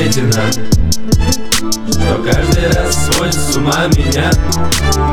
[0.00, 0.32] вредина
[1.90, 4.30] Что каждый раз сводит с ума меня.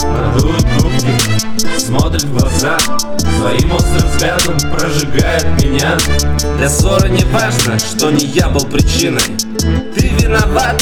[0.03, 2.77] Надует губки, смотрит в глаза.
[3.37, 5.97] Своим острым взглядом прожигает меня.
[6.57, 9.21] Для ссоры не важно, что не я был причиной.
[9.93, 10.81] Ты виноват,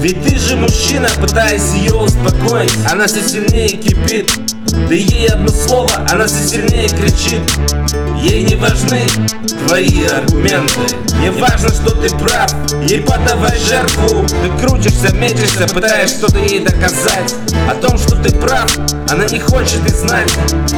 [0.00, 4.55] ведь ты же мужчина Пытаясь ее успокоить, она все сильнее кипит
[4.88, 7.40] Ты ей одно слово, она все сильнее кричит.
[8.22, 9.02] Ей не важны
[9.66, 10.80] твои аргументы.
[11.20, 12.54] Не важно, что ты прав,
[12.88, 14.24] ей подавай жертву.
[14.26, 17.34] Ты крутишься, метишься, пытаешь что-то ей доказать.
[17.68, 18.70] О том, что ты прав,
[19.10, 20.32] она не хочет и знать.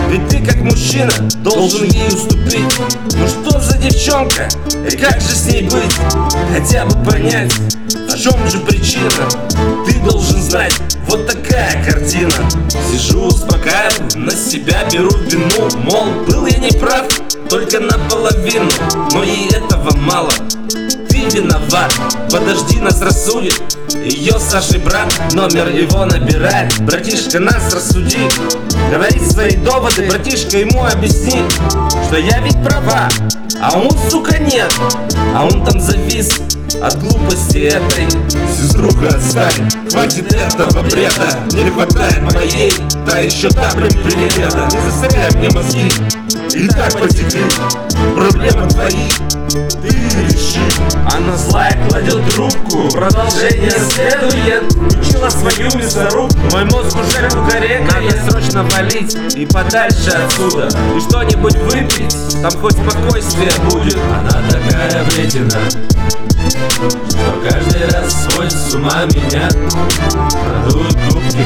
[0.08, 1.12] Ведь ты как мужчина
[1.44, 2.78] должен ей уступить.
[3.14, 4.48] Ну что за девчонка,
[4.90, 5.94] и как же с ней быть?
[6.54, 7.52] Хотя бы понять,
[8.08, 9.10] в чем же причина
[10.08, 10.74] должен знать,
[11.08, 12.32] вот такая картина.
[12.90, 15.68] Сижу, успокаиваю, на себя беру вину.
[15.84, 17.06] Мол, был я не прав,
[17.48, 18.70] только наполовину.
[19.12, 20.32] Но ей этого мало.
[21.08, 21.94] Ты виноват.
[22.30, 23.60] Подожди, нас рассудит
[23.94, 25.12] Ее Сашей брат.
[25.34, 26.80] Номер его набирает.
[26.80, 28.28] Братишка, нас рассуди.
[28.90, 31.42] Говорит свои доводы Братишка, ему объясни
[32.06, 33.08] Что я ведь права.
[33.60, 34.72] А он, сука, нет.
[35.34, 36.40] А он там завис
[36.80, 38.08] от глупости этой.
[38.54, 41.38] Сеструха, отстань, хватит этого бреда.
[41.52, 42.72] Не хватает моей,
[43.06, 45.90] да еще та, блин, привета Не засоряй мне мозги,
[46.54, 47.42] и так потекли
[48.14, 49.10] Проблемы твои,
[49.82, 50.60] ты реши.
[51.14, 54.72] Она злая кладет трубку Продолжение следует.
[55.00, 56.38] Учила свою мясорубку.
[56.52, 60.68] Мой мозг уже в горе Надо срочно валить и подальше отсюда.
[60.96, 63.98] И что-нибудь выпить Там хоть спокойствие будет.
[64.18, 65.58] Она такая вредина
[66.48, 66.88] Что
[67.46, 69.50] каждый раз сводит с ума меня.
[70.64, 71.44] Надует губки,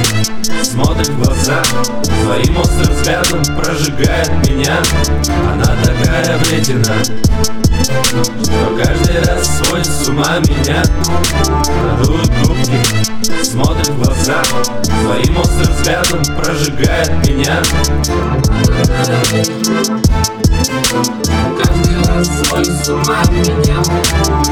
[0.62, 1.60] смотрит в глаза.
[2.24, 4.78] Своим острым взглядом прожигает меня.
[5.52, 6.94] Она такая вредина.
[7.82, 10.84] Что каждый раз сводит с ума меня.
[11.98, 12.78] Надует губки,
[13.42, 14.40] смотрит в глаза.
[14.84, 17.60] Своим острым взглядом прожигает меня.
[18.88, 19.42] Каждый
[22.62, 23.82] свой с ума меня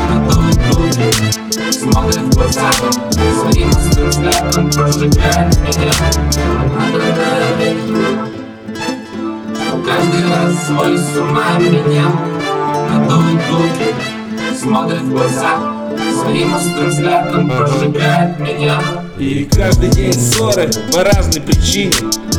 [0.08, 2.70] Надует губы, смотрит в глаза
[3.10, 5.92] Своим острым взглядом прожигает меня
[9.86, 12.06] Каждый раз свой с ума меня
[12.90, 13.94] Надует губы,
[14.58, 15.58] смотрит в глаза
[16.20, 18.80] Своим острым взглядом прожигает меня
[19.20, 21.92] И каждый день ссоры по разной причине.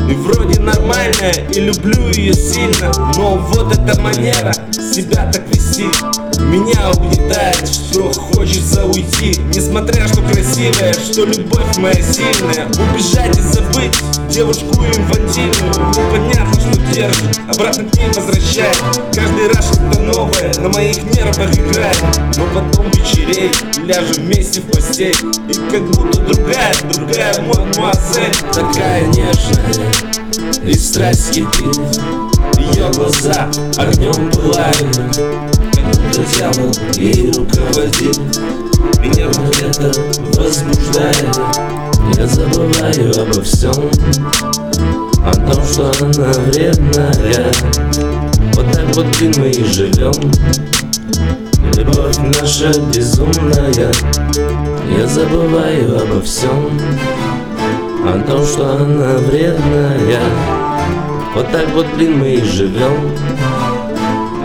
[0.09, 2.91] И вроде нормальная, и люблю ее сильно.
[3.15, 5.85] Но вот эта манера себя так вести
[6.39, 9.39] Меня угнетает, что хочется уйти.
[9.53, 12.65] Несмотря что красивая, что любовь моя сильная.
[12.65, 15.73] Убежать и забыть девушку инфантильную.
[15.89, 18.77] Непонятно, что держит, обратно к ней возвращает.
[19.13, 22.03] Каждый раз что-то новое на моих нервах играет.
[22.37, 23.51] Но потом вечерей
[23.85, 25.15] ляжем вместе в постель.
[25.47, 29.91] И как будто другая, другая мадемуазель Такая нежная
[30.63, 31.75] и страсть кипит
[32.57, 34.95] Ее глаза огнем пылают.
[35.73, 38.17] Как будто дьявол ей руководит.
[38.99, 39.91] Меня вот это
[40.37, 41.39] возбуждает.
[42.17, 43.89] Я забываю обо всем.
[45.23, 47.51] О том, что она вредная.
[48.53, 50.13] Вот так вот блин мы и живем.
[51.75, 53.91] Любовь наша безумная
[54.97, 56.77] Я забываю обо всем
[58.05, 60.19] О том, что она вредная.
[61.33, 63.15] Вот так вот, блин, мы и живем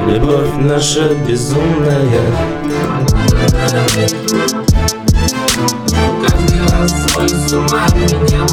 [0.09, 2.23] Любовь наша безумная.
[6.23, 8.47] Каждый раз свой с ума меня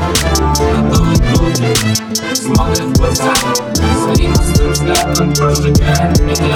[0.89, 1.75] Надует губы,
[2.33, 3.33] смотрит в глаза.
[4.03, 6.55] Своим взглядом прожигает меня